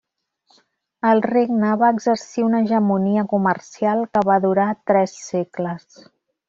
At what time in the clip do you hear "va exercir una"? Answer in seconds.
1.83-2.63